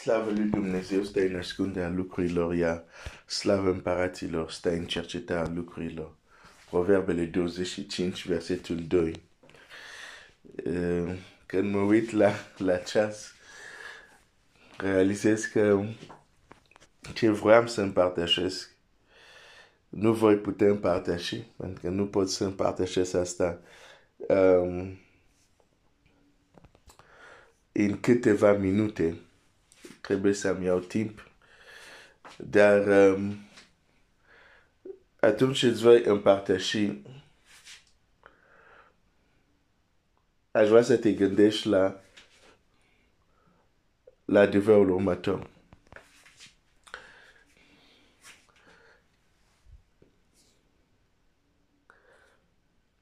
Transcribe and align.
Slavă 0.00 0.30
lui 0.30 0.44
Dumnezeu 0.44 1.02
stă 1.02 1.20
în 1.20 1.36
ascunderea 1.36 1.88
lucrurilor, 1.88 2.54
ea 2.54 2.84
slavă 3.26 3.70
împăraților 3.70 4.50
stă 4.50 4.70
în 4.70 4.86
cercetarea 4.86 5.52
lucrurilor. 5.54 6.16
Proverbele 6.70 7.24
25, 7.24 8.26
versetul 8.26 8.84
2. 8.86 9.22
Când 11.46 11.74
mă 11.74 11.78
uit 11.78 12.10
la, 12.10 12.32
la 12.56 12.76
ceas, 12.76 13.34
realizez 14.76 15.44
că 15.44 15.84
ce 17.14 17.30
vreau 17.30 17.66
să 17.66 17.80
împărtășesc, 17.80 18.70
nu 19.88 20.12
voi 20.12 20.36
putea 20.36 20.68
împărtăși, 20.68 21.36
pentru 21.56 21.80
că 21.80 21.88
nu 21.88 22.06
pot 22.06 22.30
să 22.30 22.44
împărtășesc 22.44 23.14
asta 23.14 23.60
um, 24.16 24.98
în 27.72 28.00
câteva 28.00 28.52
minute. 28.52 29.20
Trebuie 30.06 30.32
să-mi 30.32 30.64
iau 30.64 30.78
timp. 30.78 31.30
Dar 32.36 32.86
um, 32.86 33.36
atunci 35.20 35.62
îți 35.62 35.82
voi 35.82 36.04
împărtăși, 36.04 36.92
aș 40.50 40.68
vrea 40.68 40.82
să 40.82 40.96
te 40.96 41.12
gândești 41.12 41.68
la, 41.68 42.00
la 44.24 44.40
adevărul 44.40 44.90
următor. 44.90 45.50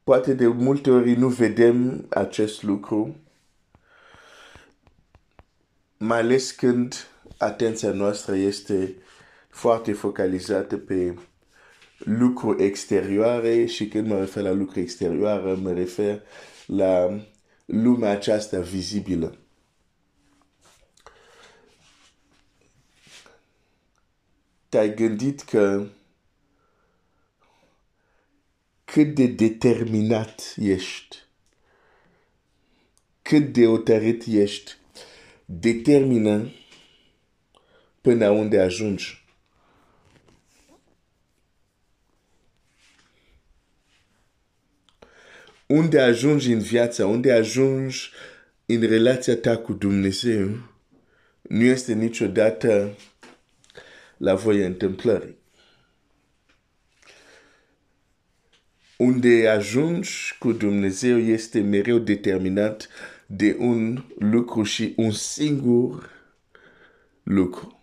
Poate 0.04 0.34
de 0.34 0.46
multe 0.46 0.90
ori 0.90 1.14
nu 1.14 1.28
vedem 1.28 2.06
acest 2.10 2.62
lucru, 2.62 3.16
mai 6.04 6.18
ales 6.18 6.50
când 6.50 7.08
atenția 7.38 7.92
noastră 7.92 8.34
este 8.34 8.94
foarte 9.48 9.92
focalizată 9.92 10.76
pe 10.76 11.18
lucruri 11.98 12.64
exterioare 12.64 13.66
și 13.66 13.88
când 13.88 14.08
mă 14.08 14.18
refer 14.18 14.42
la 14.42 14.50
lucruri 14.50 14.80
exterioare, 14.80 15.52
mă 15.52 15.72
refer 15.72 16.22
la 16.66 17.20
lumea 17.64 18.10
aceasta 18.10 18.60
vizibilă. 18.60 19.38
Te-ai 24.68 24.94
gândit 24.94 25.40
că 25.40 25.86
cât 28.84 29.14
de 29.14 29.26
determinat 29.26 30.54
ești, 30.56 31.16
cât 33.22 33.52
de 33.52 33.66
hotărât 33.66 34.22
ești, 34.26 34.76
determină 35.44 36.52
până 38.00 38.30
unde 38.30 38.60
ajungi. 38.60 39.24
Unde 45.66 46.00
ajungi 46.00 46.52
în 46.52 46.58
viața, 46.58 47.06
unde 47.06 47.32
ajungi 47.32 48.10
în 48.66 48.80
relația 48.80 49.36
ta 49.36 49.56
cu 49.56 49.72
Dumnezeu, 49.72 50.48
nu 51.42 51.62
este 51.62 51.92
niciodată 51.92 52.96
la 54.16 54.34
voia 54.34 54.66
întâmplării. 54.66 55.36
Unde 58.98 59.48
ajungi 59.48 60.36
cu 60.38 60.52
Dumnezeu 60.52 61.18
este 61.18 61.60
mereu 61.60 61.98
determinat 61.98 62.88
de 63.26 63.56
un 63.58 64.04
lucru 64.18 64.62
și 64.62 64.94
un 64.96 65.10
singur 65.10 66.10
lucru. 67.22 67.78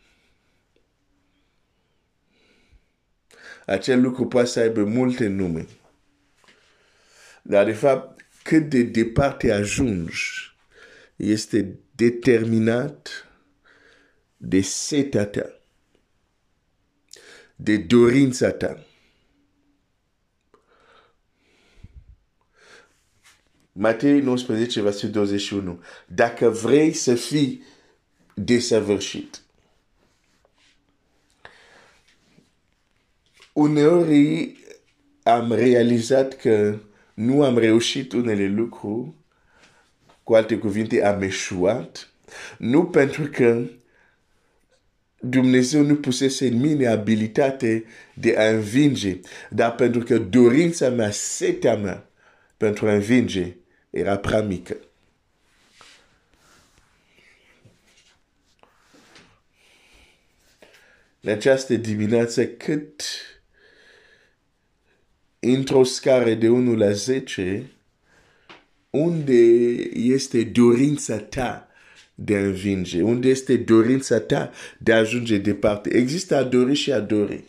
Acel 3.65 4.01
lucru 4.01 4.27
poate 4.27 4.47
să 4.47 4.59
aibă 4.59 4.83
multe 4.83 5.27
nume. 5.27 5.67
Dar, 7.41 7.65
de 7.65 7.73
fapt, 7.73 8.25
cât 8.43 8.69
de 8.69 8.83
departe 8.83 9.51
ajungi 9.51 10.55
este 11.15 11.79
determinat 11.95 13.27
de 14.37 14.61
setea 14.61 15.25
ta, 15.25 15.59
de 17.55 17.77
dorința 17.77 18.51
ta. 18.51 18.85
Matei 23.73 24.21
19, 24.21 24.81
versetul 24.81 25.09
21. 25.09 25.79
Dacă 26.07 26.49
vrei 26.49 26.93
să 26.93 27.15
fii 27.15 27.63
desăvârșit. 28.33 29.41
Uneori 33.53 34.55
am 35.23 35.53
realizat 35.53 36.35
că 36.35 36.79
nu 37.13 37.43
am 37.43 37.57
reușit 37.57 38.13
unele 38.13 38.47
lucruri, 38.47 39.09
cu 40.23 40.33
alte 40.33 40.57
cuvinte 40.57 41.03
am 41.03 41.21
eșuat, 41.21 42.09
nu 42.57 42.85
pentru 42.85 43.23
că 43.23 43.63
Dumnezeu 45.19 45.81
nu 45.83 45.95
pusese 45.95 46.47
în 46.47 46.59
mine 46.59 46.87
abilitate 46.87 47.83
de 48.13 48.37
a 48.37 48.49
învinge, 48.49 49.19
dar 49.49 49.75
pentru 49.75 49.99
că 50.03 50.17
dorința 50.17 50.89
mea, 50.89 51.11
setea 51.11 51.75
mea 51.75 52.09
pentru 52.57 52.87
a 52.87 52.93
învinge 52.93 53.55
era 53.91 54.17
prea 54.17 54.41
mică. 54.41 54.77
În 61.21 61.31
această 61.31 61.75
dimineață, 61.75 62.47
cât 62.47 63.03
într-o 65.39 65.83
scară 65.83 66.33
de 66.33 66.49
1 66.49 66.75
la 66.75 66.91
10, 66.91 67.71
unde 68.89 69.33
este 69.93 70.43
dorința 70.43 71.17
ta 71.17 71.67
de 72.15 72.35
a 72.35 72.39
învinge, 72.39 73.01
unde 73.01 73.29
este 73.29 73.57
dorința 73.57 74.19
ta 74.19 74.51
de 74.79 74.93
a 74.93 74.97
ajunge 74.97 75.37
departe. 75.37 75.95
Există 75.95 76.35
a 76.35 76.43
dori 76.43 76.73
și 76.73 76.91
a 76.91 76.99
dori. 76.99 77.43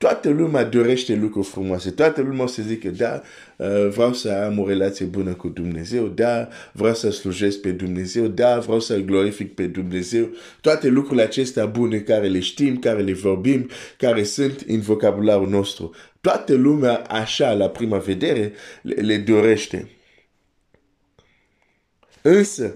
Toată 0.00 0.28
lumea 0.28 0.64
dorește 0.64 1.14
lucruri 1.14 1.46
frumoase. 1.46 1.90
Toată 1.90 2.20
lumea 2.20 2.46
se 2.46 2.62
zice, 2.62 2.90
da, 2.90 3.22
uh, 3.56 3.88
vreau 3.88 4.12
să 4.12 4.30
am 4.30 4.58
o 4.58 4.66
relație 4.66 5.06
bună 5.06 5.34
cu 5.34 5.48
Dumnezeu, 5.48 6.06
da, 6.06 6.48
vreau 6.72 6.94
să 6.94 7.10
slujesc 7.10 7.60
pe 7.60 7.70
Dumnezeu, 7.70 8.26
da, 8.26 8.58
vreau 8.58 8.80
să 8.80 8.98
glorific 8.98 9.54
pe 9.54 9.66
Dumnezeu. 9.66 10.28
Toate 10.60 10.88
lucrurile 10.88 11.22
acestea 11.22 11.66
bune 11.66 11.98
care 11.98 12.28
le 12.28 12.40
știm, 12.40 12.78
care 12.78 13.02
le 13.02 13.12
vorbim, 13.12 13.70
care 13.96 14.22
sunt 14.22 14.64
în 14.66 14.80
vocabularul 14.80 15.48
nostru. 15.48 15.94
Toată 16.20 16.54
lumea, 16.54 16.96
așa, 16.96 17.52
la 17.52 17.68
prima 17.68 17.98
vedere, 17.98 18.52
le, 18.82 18.94
le 18.94 19.16
dorește. 19.16 19.88
Însă, 22.22 22.74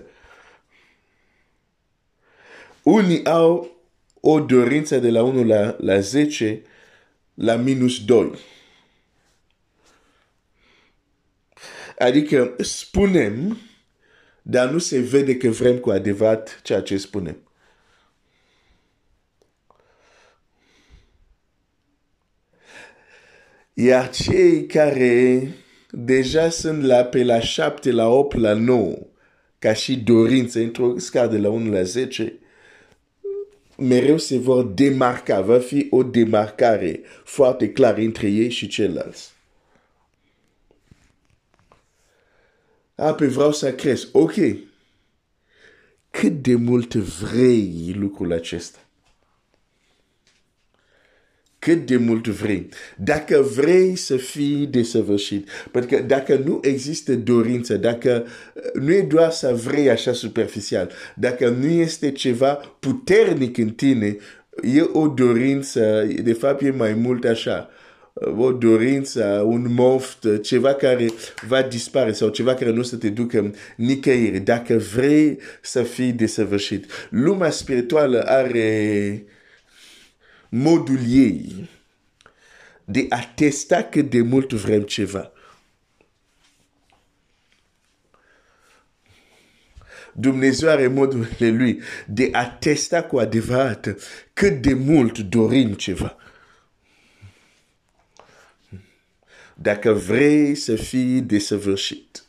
unii 2.82 3.24
au 3.24 3.76
o 4.20 4.40
dorință 4.40 4.98
de 4.98 5.10
la 5.10 5.22
1 5.22 5.44
la, 5.44 5.76
la 5.78 6.00
10 6.00 6.62
la 7.34 7.56
minus 7.56 8.04
2. 8.04 8.32
Adică 11.98 12.54
spunem, 12.58 13.58
dar 14.42 14.70
nu 14.70 14.78
se 14.78 15.00
vede 15.00 15.36
că 15.36 15.48
vrem 15.48 15.78
cu 15.78 15.90
adevărat 15.90 16.60
ceea 16.62 16.80
ce 16.80 16.96
spunem. 16.96 17.38
Iar 23.72 24.10
cei 24.10 24.66
care 24.66 25.48
deja 25.90 26.48
sunt 26.48 26.82
la 26.82 27.04
pe 27.04 27.24
la 27.24 27.40
7, 27.40 27.90
la 27.90 28.08
8, 28.08 28.36
la 28.36 28.52
9, 28.52 28.96
ca 29.58 29.72
și 29.72 29.96
dorință, 29.96 30.58
într-o 30.58 30.98
scară 30.98 31.30
de 31.30 31.38
la 31.38 31.48
1 31.48 31.72
la 31.72 31.82
10, 31.82 32.38
mereu 33.76 34.18
se 34.18 34.38
vor 34.38 34.64
demarca, 34.64 35.40
va 35.40 35.58
fi 35.58 35.86
o 35.90 36.02
demarcare 36.02 37.00
foarte 37.24 37.72
clară 37.72 38.00
între 38.00 38.28
ei 38.28 38.50
și 38.50 38.66
ceilalți. 38.66 39.32
Apoi 42.94 43.28
vreau 43.28 43.52
să 43.52 43.74
cresc. 43.74 44.08
Ok. 44.12 44.34
Cât 46.10 46.42
de 46.42 46.54
mult 46.54 46.94
vrei 46.94 47.94
lucrul 47.98 48.32
acesta? 48.32 48.83
Cât 51.64 51.86
de 51.86 51.96
mult 51.96 52.26
vrei. 52.26 52.68
Dacă 52.96 53.46
vrei 53.54 53.96
să 53.96 54.16
fii 54.16 54.66
desăvârșit, 54.66 55.48
pentru 55.70 55.96
că 55.96 56.02
dacă 56.02 56.42
nu 56.44 56.60
există 56.62 57.14
dorință, 57.14 57.76
dacă 57.76 58.26
uh, 58.54 58.82
nu 58.82 58.92
e 58.92 59.00
doar 59.00 59.30
să 59.30 59.60
vrei 59.64 59.90
așa 59.90 60.12
superficial, 60.12 60.90
dacă 61.16 61.48
nu 61.48 61.66
este 61.66 62.10
ceva 62.10 62.52
puternic 62.80 63.58
în 63.58 63.70
tine, 63.70 64.16
e 64.74 64.80
o 64.92 65.08
dorință, 65.08 66.08
de 66.22 66.32
fapt 66.32 66.62
e 66.62 66.70
mai 66.70 66.94
mult 66.94 67.24
așa, 67.24 67.70
o 68.38 68.52
dorință, 68.52 69.44
un 69.46 69.66
moft, 69.74 70.26
ceva 70.42 70.74
care 70.74 71.06
va 71.48 71.62
dispare 71.62 72.12
sau 72.12 72.28
ceva 72.28 72.54
care 72.54 72.70
nu 72.70 72.82
să 72.82 72.96
te 72.96 73.08
ducă 73.08 73.54
nicăieri. 73.76 74.38
Dacă 74.38 74.82
vrei 74.94 75.38
să 75.62 75.82
fii 75.82 76.12
desăvârșit. 76.12 76.84
Lumea 77.10 77.50
spirituală 77.50 78.22
are 78.26 79.24
modul 80.56 80.98
ei 81.08 81.68
de 82.84 83.06
a 83.08 83.32
testa 83.34 83.82
cât 83.82 84.10
de 84.10 84.22
mult 84.22 84.52
vrem 84.52 84.82
ceva. 84.82 85.32
Dumnezeu 90.12 90.68
are 90.68 90.86
modurile 90.86 91.48
lui 91.48 91.82
de 92.06 92.28
a 92.32 92.46
testa 92.46 93.02
cu 93.02 93.18
adevărat 93.18 93.96
cât 94.32 94.62
de 94.62 94.74
mult 94.74 95.18
dorim 95.18 95.72
ceva. 95.72 96.16
Dacă 99.54 99.92
vrei 99.92 100.54
să 100.54 100.76
fii 100.76 101.20
desăvârșit. 101.20 102.24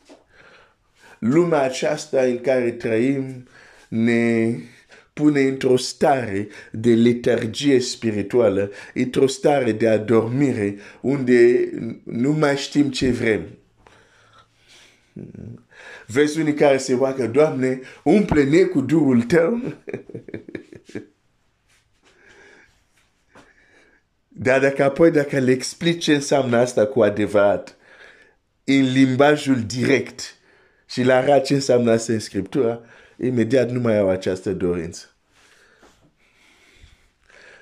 Lumea 1.19 1.61
aceasta 1.61 2.21
în 2.21 2.41
care 2.41 2.71
trăim 2.71 3.47
ne 3.87 4.55
pune 5.15 5.41
într-o 5.41 5.77
stare 5.77 6.47
de 6.71 6.93
letargie 6.93 7.79
spirituală, 7.79 8.71
într-o 8.93 9.27
stare 9.27 9.71
de 9.71 9.87
adormire, 9.87 10.75
unde 11.01 11.69
nu 12.03 12.31
mai 12.31 12.57
știm 12.57 12.89
ce 12.89 13.11
vrem. 13.11 13.47
Vezi 16.07 16.39
unii 16.39 16.53
care 16.53 16.77
se 16.77 16.95
roagă, 16.95 17.27
Doamne, 17.27 17.79
umple-ne 18.03 18.63
cu 18.63 18.81
durul 18.81 19.21
tău. 19.21 19.61
Dar 24.27 24.59
dacă 24.59 24.83
apoi, 24.83 25.11
dacă 25.11 25.39
le 25.39 25.51
explici 25.51 26.03
ce 26.03 26.13
înseamnă 26.13 26.57
asta 26.57 26.85
cu 26.85 27.01
adevărat, 27.01 27.77
în 28.63 28.91
limbajul 28.91 29.61
direct 29.61 30.35
și 30.89 31.01
le 31.01 31.13
arăt 31.13 31.43
ce 31.43 31.53
înseamnă 31.53 31.91
asta 31.91 32.13
în 32.13 32.19
Scriptura, 32.19 32.81
imediat 33.21 33.69
nu 33.69 33.79
mai 33.79 33.97
au 33.97 34.09
această 34.09 34.51
dorință. 34.51 35.09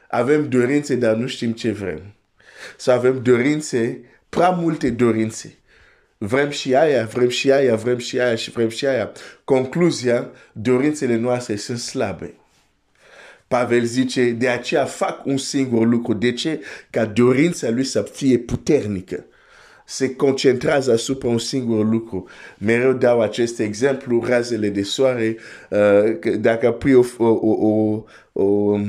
Avem 0.09 0.49
dorințe, 0.49 0.95
dar 0.95 1.15
nu 1.15 1.27
știm 1.27 1.51
ce 1.51 1.71
vrem. 1.71 2.01
Sau 2.77 2.95
avem 2.95 3.21
dorințe, 3.21 3.99
prea 4.29 4.49
multe 4.49 4.89
dorințe. 4.89 5.57
Vrem 6.17 6.49
și 6.49 6.75
aia, 6.75 7.05
vrem 7.05 7.29
și 7.29 7.51
aia, 7.51 7.75
vrem 7.75 7.97
și 7.97 8.19
aia 8.19 8.35
și 8.35 8.51
vrem 8.51 8.69
și 8.69 8.85
aia. 8.85 9.11
Concluzia, 9.43 10.29
dorințele 10.51 11.15
noastre 11.15 11.55
sunt 11.55 11.79
slabe. 11.79 12.33
Pavel 13.47 13.83
zice, 13.83 14.31
de 14.31 14.49
aceea 14.49 14.85
fac 14.85 15.25
un 15.25 15.37
singur 15.37 15.87
lucru. 15.87 16.13
De 16.13 16.33
ce? 16.33 16.61
Ca 16.89 17.05
dorința 17.05 17.69
lui 17.69 17.83
să 17.83 18.01
fie 18.01 18.37
puternică. 18.37 19.25
Se 19.85 20.15
concentrează 20.15 20.91
asupra 20.91 21.27
un 21.27 21.37
singur 21.37 21.89
lucru. 21.89 22.27
Mereu 22.57 22.93
dau 22.93 23.21
acest 23.21 23.59
exemplu, 23.59 24.23
razele 24.25 24.69
de 24.69 24.83
soare, 24.83 25.37
uh, 25.69 26.39
dacă 26.39 26.71
pui 26.71 26.93
o, 26.93 27.03
o, 27.17 27.49
o, 27.67 28.03
o 28.43 28.79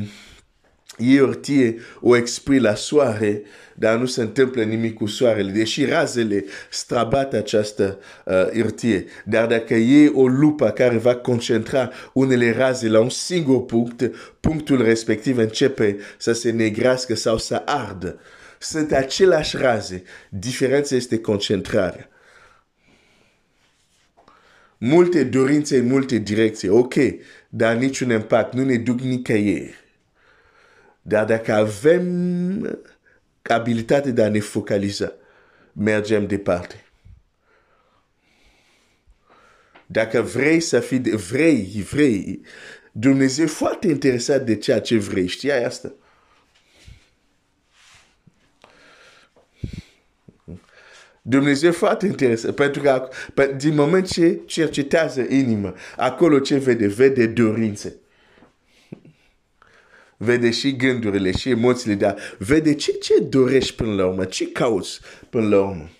iertie 0.98 1.76
o 2.00 2.16
expui 2.16 2.58
la 2.58 2.74
soare, 2.74 3.42
dar 3.74 3.98
nu 3.98 4.06
se 4.06 4.20
întâmplă 4.20 4.62
nimic 4.62 4.94
cu 4.94 5.06
soarele, 5.06 5.50
deși 5.50 5.84
razele 5.84 6.44
strabată 6.70 7.36
această 7.36 7.98
uh, 8.24 8.34
irtie. 8.52 9.04
Dar 9.24 9.46
dacă 9.46 9.74
e 9.74 10.08
o 10.14 10.26
lupă 10.26 10.70
care 10.70 10.96
va 10.96 11.14
concentra 11.14 11.90
unele 12.12 12.52
raze 12.52 12.88
la 12.88 13.00
un 13.00 13.08
singur 13.08 13.64
punct, 13.64 14.10
punctul 14.40 14.82
respectiv 14.82 15.36
începe 15.38 15.96
să 16.18 16.32
se 16.32 16.50
negrească 16.50 17.14
sau 17.14 17.38
să 17.38 17.62
ardă. 17.64 18.18
Sunt 18.64 18.92
aceleași 18.92 19.56
raze, 19.56 20.02
diferența 20.28 20.94
este 20.94 21.18
concentrarea. 21.18 22.08
Multe 24.78 25.24
dorințe 25.24 25.78
în 25.78 25.86
multe 25.86 26.16
direcții, 26.16 26.68
ok, 26.68 26.94
dar 27.48 27.76
niciun 27.76 28.10
impact, 28.10 28.52
nu 28.52 28.64
ne 28.64 28.76
duc 28.76 29.00
nicăieri. 29.00 29.74
Dar 31.02 31.24
dacă 31.24 31.52
avem 31.52 32.86
abilitatea 33.42 34.10
de 34.10 34.22
a 34.22 34.28
ne 34.28 34.40
focaliza, 34.40 35.12
mergem 35.72 36.26
departe. 36.26 36.84
Dacă 39.86 40.22
vrei 40.22 40.60
să 40.60 40.80
fii, 40.80 41.00
vrei, 41.00 41.86
vrei, 41.90 42.40
Dumnezeu 42.92 43.44
e 43.44 43.48
foarte 43.48 43.86
interesat 43.86 44.44
de 44.44 44.56
ceea 44.56 44.80
ce 44.80 44.98
vrei. 44.98 45.26
Știai 45.26 45.64
asta? 45.64 45.94
Dumnezeu 51.26 51.68
e 51.68 51.72
foarte 51.72 52.06
interesat, 52.06 52.54
pentru 52.54 52.82
că 52.82 53.08
din 53.56 53.74
moment 53.74 54.06
ce 54.06 54.40
cercetează 54.46 55.20
inima, 55.20 55.74
acolo 55.96 56.38
ce 56.38 56.56
vede, 56.56 56.86
vede 56.86 57.26
dorințe 57.26 57.96
vede 60.16 60.50
și 60.50 60.76
gândurile 60.76 61.30
și 61.30 61.50
emoțiile, 61.50 61.94
dar 61.94 62.16
vede 62.38 62.74
ce, 62.74 62.92
ce 62.92 63.18
dorești 63.18 63.74
până 63.74 63.94
la 63.94 64.06
urmă, 64.06 64.24
ce 64.24 64.52
cauți 64.52 65.00
până 65.30 65.48
la 65.48 65.60
urmă. 65.60 65.90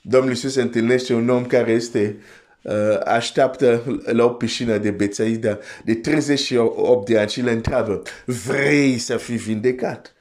Domnul 0.00 0.30
Iisus 0.30 0.52
se 0.52 0.60
întâlnește 0.60 1.14
un 1.14 1.28
om 1.28 1.46
care 1.46 1.72
este 1.72 2.16
uh, 2.62 2.74
așteaptă 3.04 3.82
la 4.04 4.24
o 4.24 4.28
piscină 4.28 4.78
de 4.78 4.90
Betsaida 4.90 5.58
de 5.84 5.94
38 5.94 7.08
de 7.08 7.18
ani 7.18 7.30
și 7.30 7.40
le 7.40 7.50
întreabă, 7.50 8.02
vrei 8.24 8.98
să 8.98 9.16
fii 9.16 9.36
vindecat? 9.36 10.12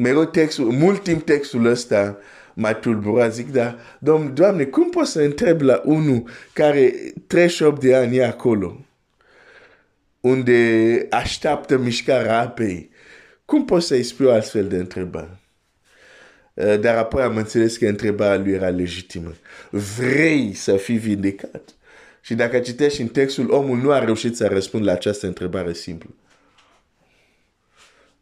Mereu 0.00 0.24
textul, 0.24 0.70
mult 0.70 1.02
timp 1.02 1.24
textul 1.24 1.66
ăsta 1.66 2.18
m-a 2.54 2.72
tulburat, 2.72 3.34
zic, 3.34 3.52
dar, 3.52 3.78
Doamne, 4.32 4.64
cum 4.64 4.90
poți 4.90 5.10
să 5.10 5.20
întreb 5.20 5.60
la 5.60 5.82
unul 5.84 6.28
care 6.52 6.94
38 7.26 7.80
de 7.80 7.94
ani 7.94 8.16
e 8.16 8.24
acolo? 8.24 8.88
unde 10.20 11.06
așteaptă 11.10 11.78
mișcarea 11.78 12.40
apei. 12.40 12.90
Cum 13.44 13.64
poți 13.64 13.86
să-i 13.86 14.02
spui 14.02 14.26
o 14.26 14.32
astfel 14.32 14.68
de 14.68 14.76
întrebare? 14.76 15.38
Uh, 16.54 16.80
dar 16.80 16.96
apoi 16.96 17.22
am 17.22 17.36
înțeles 17.36 17.76
că 17.76 17.86
întrebarea 17.86 18.38
lui 18.38 18.52
era 18.52 18.68
legitimă. 18.68 19.34
Vrei 19.70 20.54
să 20.54 20.76
fii 20.76 20.96
vindecat? 20.96 21.74
Și 22.20 22.34
dacă 22.34 22.58
citești 22.58 23.00
în 23.00 23.08
textul, 23.08 23.50
omul 23.50 23.76
nu 23.76 23.90
a 23.90 23.98
reușit 23.98 24.36
să 24.36 24.46
răspundă 24.46 24.86
la 24.86 24.92
această 24.92 25.26
întrebare 25.26 25.72
simplă. 25.72 26.10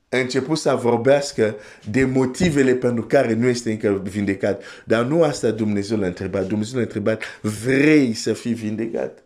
A 0.09 0.17
început 0.17 0.59
să 0.59 0.79
vorbească 0.83 1.57
de 1.91 2.05
motivele 2.05 2.75
pentru 2.75 3.05
care 3.07 3.35
nu 3.35 3.47
este 3.47 3.71
încă 3.71 4.03
vindecat. 4.05 4.63
Dar 4.85 5.05
nu 5.05 5.23
asta 5.23 5.51
Dumnezeu 5.51 5.99
l-a 5.99 6.07
întrebat. 6.07 6.47
Dumnezeu 6.47 6.77
l-a 6.77 6.83
întrebat, 6.85 7.23
vrei 7.41 8.15
să 8.15 8.33
fii 8.33 8.55
vindecat? 8.55 9.23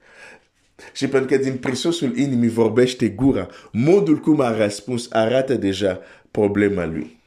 Și 0.93 1.09
pentru 1.09 1.37
că 1.37 1.43
din 1.43 1.56
prisosul 1.56 2.17
inimii 2.17 2.49
vorbește 2.49 3.09
gura, 3.09 3.49
modul 3.72 4.17
cum 4.19 4.41
a 4.41 4.56
răspuns 4.56 5.06
arată 5.10 5.55
deja 5.55 6.01
problema 6.31 6.87
lui. 6.87 7.19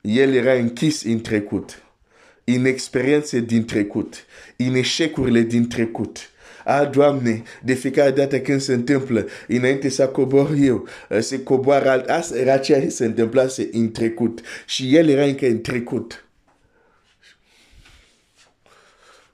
El 0.00 0.34
era 0.34 0.52
închis 0.52 1.02
în 1.02 1.20
trecut, 1.20 1.82
în 2.44 2.64
experiențe 2.64 3.40
din 3.40 3.64
trecut, 3.64 4.24
în 4.56 4.74
eșecurile 4.74 5.40
din 5.40 5.68
trecut. 5.68 6.30
A, 6.64 6.84
Doamne, 6.84 7.42
de 7.62 7.74
fiecare 7.74 8.10
dată 8.10 8.40
când 8.40 8.60
se 8.60 8.72
întâmplă, 8.72 9.26
înainte 9.48 9.88
să 9.88 10.08
cobor 10.08 10.54
eu, 10.58 10.88
se 11.18 11.42
coboară 11.42 11.88
alt. 11.88 12.08
Asta 12.08 12.38
era 12.38 12.58
ceea 12.58 12.80
ce 12.80 12.88
se 12.88 13.04
întâmplase 13.04 13.68
în 13.72 13.90
trecut. 13.90 14.40
Și 14.66 14.96
el 14.96 15.08
era 15.08 15.24
încă 15.24 15.46
în 15.46 15.60
trecut. 15.60 16.24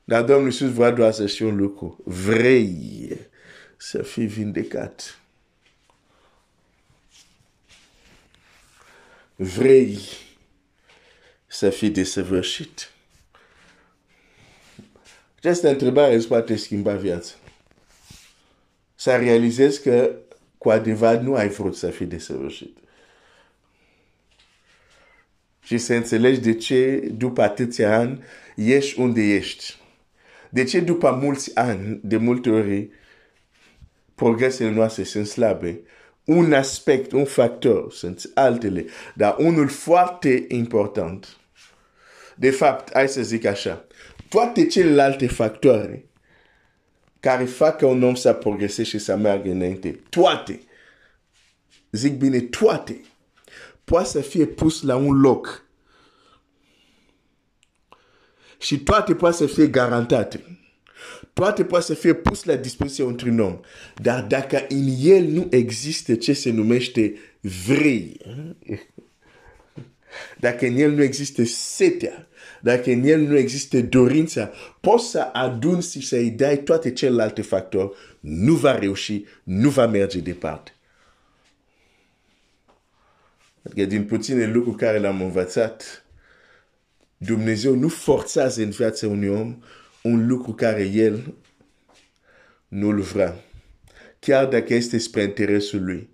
Dar 0.04 0.22
Domnul 0.22 0.46
Iisus 0.46 0.72
vrea 0.72 0.90
doar 0.90 1.12
să 1.12 1.26
știu 1.26 1.48
un 1.48 1.56
lucru. 1.56 2.00
Vrei 2.04 3.18
să 3.76 4.02
fii 4.02 4.26
vindecat. 4.26 5.18
Vrei 9.36 9.98
să 11.46 11.70
fii 11.70 11.90
desăvârșit. 11.90 12.90
Această 15.46 15.68
întrebare 15.68 16.14
îți 16.14 16.28
poate 16.28 16.56
schimba 16.56 16.94
viața. 16.94 17.34
Să 18.94 19.16
realizezi 19.16 19.82
că 19.82 20.10
cu 20.58 20.70
adevărat 20.70 21.22
nu 21.22 21.34
ai 21.34 21.48
vrut 21.48 21.76
să 21.76 21.90
fii 21.90 22.06
desăvârșit. 22.06 22.76
Și 25.62 25.78
să 25.78 25.94
înțelegi 25.94 26.40
de 26.40 26.54
ce 26.54 27.08
după 27.12 27.42
atâția 27.42 27.98
ani 27.98 28.22
ești 28.56 29.00
unde 29.00 29.20
ești. 29.20 29.76
De 30.50 30.64
ce 30.64 30.80
după 30.80 31.10
mulți 31.10 31.56
ani, 31.56 32.00
de 32.02 32.16
multe 32.16 32.50
ori, 32.50 32.90
progresele 34.14 34.70
noastre 34.70 35.02
sunt 35.02 35.26
slabe? 35.26 35.80
Un 36.24 36.52
aspect, 36.52 37.12
un 37.12 37.24
factor, 37.24 37.92
sunt 37.92 38.30
altele, 38.34 38.86
dar 39.14 39.36
unul 39.38 39.68
foarte 39.68 40.44
important. 40.48 41.36
De 42.36 42.50
fapt, 42.50 42.92
hai 42.92 43.08
să 43.08 43.22
zic 43.22 43.44
așa, 43.44 43.86
toate 44.36 44.66
celelalte 44.66 45.26
factoare 45.26 46.08
care 47.20 47.44
fac 47.44 47.78
ca 47.78 47.86
un 47.86 48.02
om 48.02 48.14
să 48.14 48.32
progreseze 48.32 48.88
și 48.88 48.98
să 48.98 49.16
meargă 49.16 49.50
înainte, 49.50 50.00
toate, 50.08 50.60
zic 51.90 52.18
bine, 52.18 52.40
toate, 52.40 53.00
poate 53.84 54.08
să 54.08 54.20
fie 54.20 54.46
pus 54.46 54.82
la 54.82 54.96
un 54.96 55.20
loc 55.20 55.64
și 58.58 58.78
toate 58.78 59.14
poate 59.14 59.36
să 59.36 59.46
fie 59.46 59.66
garantate. 59.66 60.60
Toate 61.32 61.64
poate 61.64 61.84
să 61.84 61.94
fie 61.94 62.14
pus 62.14 62.44
la 62.44 62.56
dispoziție 62.56 63.04
unui 63.04 63.40
om. 63.40 63.60
Dar 63.94 64.22
dacă 64.22 64.66
în 64.68 64.86
el 65.00 65.24
nu 65.24 65.46
există 65.50 66.14
ce 66.14 66.32
se 66.32 66.50
numește 66.50 67.14
vrei, 67.40 68.20
dacă 70.46 70.66
în 70.66 70.76
el 70.76 70.90
nu 70.90 71.02
există 71.02 71.44
setea, 71.44 72.28
dacă 72.62 72.90
în 72.90 73.02
el 73.04 73.20
nu 73.20 73.36
există 73.36 73.80
dorința, 73.80 74.50
poți 74.80 75.10
să 75.10 75.20
aduni 75.32 75.82
și 75.82 76.06
să-i 76.06 76.30
dai 76.30 76.56
toate 76.56 76.92
celelalte 76.92 77.42
factori, 77.42 77.92
nu 78.20 78.54
va 78.54 78.78
reuși, 78.78 79.24
nu 79.42 79.68
va 79.68 79.86
merge 79.86 80.18
departe. 80.18 80.70
Adică 83.62 83.84
din 83.84 84.04
puține 84.04 84.46
lucruri 84.46 84.76
care 84.76 84.98
l-am 84.98 85.20
învățat, 85.20 86.04
Dumnezeu 87.16 87.74
nu 87.74 87.88
forțează 87.88 88.62
în 88.62 88.70
viața 88.70 89.06
unui 89.06 89.28
om 89.28 89.62
un 90.02 90.26
lucru 90.26 90.52
care 90.52 90.82
el 90.82 91.34
nu-l 92.68 93.00
vrea. 93.00 93.36
Chiar 94.18 94.46
dacă 94.46 94.74
este 94.74 94.98
spre 94.98 95.22
interesul 95.22 95.84
lui. 95.84 96.08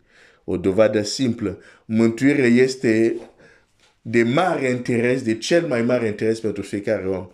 O 0.45 0.57
dovadă 0.57 1.03
simplă. 1.03 1.59
Mântuirea 1.85 2.47
este 2.47 3.17
de 4.03 4.23
mare 4.23 4.69
interes, 4.69 5.23
de 5.23 5.39
cel 5.39 5.67
mai 5.67 5.83
mare 5.83 6.07
interes 6.07 6.41
pentru 6.41 6.63
fiecare 6.63 7.09
om. 7.09 7.29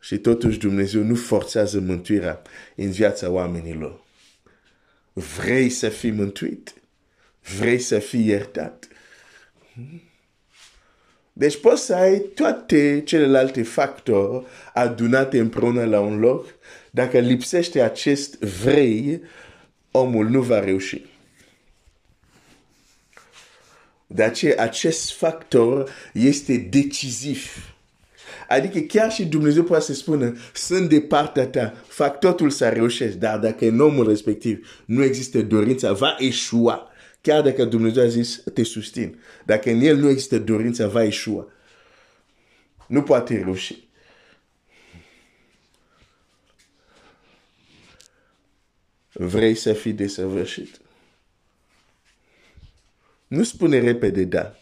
Și 0.00 0.18
totuși 0.18 0.58
Dumnezeu 0.58 1.02
nu 1.02 1.14
forțează 1.14 1.80
mântuirea 1.80 2.42
în 2.74 2.90
viața 2.90 3.30
oamenilor. 3.30 4.00
Vrei 5.12 5.68
să 5.68 5.88
fii 5.88 6.10
mântuit? 6.10 6.74
Vrei 7.58 7.78
să 7.78 7.98
fii 7.98 8.26
iertat? 8.26 8.88
Deci 11.32 11.60
poți 11.60 11.84
să 11.84 11.94
ai 11.94 12.18
toate 12.18 13.02
celelalte 13.04 13.62
factori 13.62 14.44
adunate 14.74 15.38
împreună 15.38 15.84
la 15.84 16.00
un 16.00 16.18
loc. 16.18 16.54
Dacă 16.90 17.18
lipsește 17.18 17.82
acest 17.82 18.38
vrei, 18.38 19.22
omul 19.90 20.28
nu 20.28 20.42
va 20.42 20.60
reuși. 20.60 21.04
De 24.06 24.22
aceea, 24.22 24.62
acest 24.62 25.12
factor 25.12 25.90
este 26.12 26.56
decisiv. 26.56 27.74
Adică 28.48 28.78
chiar 28.78 29.12
și 29.12 29.24
Dumnezeu 29.24 29.62
poate 29.62 29.84
să 29.84 29.94
spună, 29.94 30.36
sunt 30.54 30.88
de 30.88 31.00
partea 31.00 31.46
ta, 31.46 31.74
fac 31.86 32.18
totul 32.18 32.50
să 32.50 32.68
reușesc, 32.68 33.16
dar 33.16 33.38
dacă 33.38 33.66
în 33.66 33.80
omul 33.80 34.08
respectiv 34.08 34.82
nu 34.84 35.02
există 35.02 35.42
dorința, 35.42 35.92
va 35.92 36.16
eșua. 36.18 36.90
Chiar 37.20 37.42
dacă 37.42 37.64
Dumnezeu 37.64 38.02
a 38.04 38.08
zis, 38.08 38.42
te 38.54 38.62
susțin. 38.62 39.18
Dacă 39.44 39.70
în 39.70 39.80
el 39.80 39.96
nu 39.96 40.08
există 40.08 40.38
dorința, 40.38 40.88
va 40.88 41.04
eșua. 41.04 41.48
Nu 42.86 43.02
poate 43.02 43.42
reuși. 43.44 43.84
Vrei 49.12 49.54
să 49.54 49.72
fii 49.72 49.92
desăvârșit? 49.92 50.80
Nu 53.26 53.42
spune 53.42 53.78
repede 53.78 54.24
da. 54.24 54.56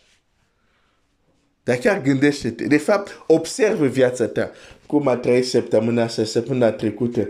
Dar 1.63 1.77
chiar 1.77 2.03
gândește-te. 2.03 2.67
De 2.67 2.79
fapt, 2.79 3.25
observă 3.27 3.87
viața 3.87 4.27
ta. 4.27 4.51
Cum 4.87 5.09
a 5.09 5.17
trăit 5.17 5.47
săptămâna 5.47 6.03
asta, 6.03 6.25
săptămâna 6.25 6.71
trecută. 6.71 7.29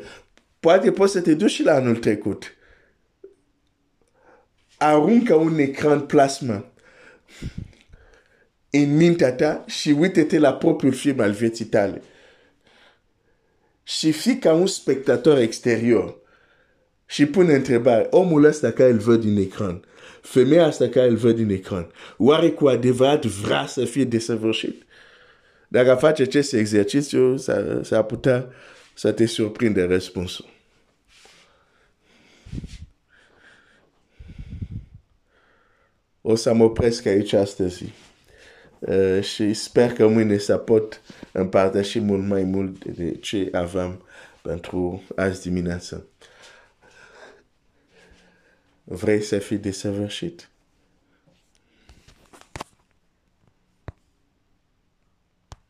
Poate 0.60 0.90
poți 0.92 1.12
să 1.12 1.20
te 1.20 1.34
duci 1.34 1.50
și 1.50 1.62
la 1.62 1.74
anul 1.74 1.96
trecut 1.96 2.54
aruncă 4.84 5.34
un 5.34 5.58
ecran 5.58 6.06
plasma 6.06 6.72
în 8.70 8.96
mintea 8.96 9.32
ta 9.32 9.64
și 9.66 9.90
uite-te 9.90 10.38
la 10.38 10.54
propriul 10.54 10.92
film 10.92 11.20
al 11.20 11.32
vieții 11.32 11.64
tale. 11.64 12.02
Și 13.82 14.12
fii 14.12 14.38
ca 14.38 14.52
un 14.52 14.66
spectator 14.66 15.38
exterior 15.38 16.16
și 17.06 17.26
pune 17.26 17.54
întrebare, 17.54 18.06
omul 18.10 18.44
ăsta 18.44 18.70
care 18.70 18.90
îl 18.90 18.98
văd 18.98 19.20
din 19.20 19.36
ecran, 19.36 19.84
femeia 20.20 20.66
asta 20.66 20.88
care 20.88 21.08
îl 21.08 21.16
văd 21.16 21.36
din 21.36 21.50
ecran, 21.50 21.90
oare 22.16 22.50
cu 22.50 22.66
adevărat 22.66 23.24
vrea 23.24 23.66
să 23.66 23.84
fie 23.84 24.04
desăvârșit? 24.04 24.82
Dacă 25.68 25.94
face 25.94 26.22
acest 26.22 26.52
exercițiu, 26.52 27.36
s-ar 27.82 28.02
putea 28.02 28.46
să 28.94 29.12
te 29.12 29.26
surprinde 29.26 29.82
răspunsul. 29.82 30.52
o 36.26 36.34
să 36.34 36.54
mă 36.54 36.64
opresc 36.64 37.06
aici 37.06 37.32
astăzi. 37.32 37.84
Uh, 38.78 39.22
și 39.22 39.52
sper 39.52 39.92
că 39.92 40.06
mâine 40.06 40.38
să 40.38 40.56
pot 40.56 41.00
împărtăși 41.32 42.00
mult 42.00 42.26
mai 42.26 42.42
mult 42.42 42.84
de 42.84 43.14
ce 43.14 43.48
aveam 43.52 44.06
pentru 44.42 45.02
azi 45.16 45.42
dimineață. 45.42 46.06
Vrei 48.84 49.22
să 49.22 49.38
fii 49.38 49.58
desăvârșit? 49.58 50.50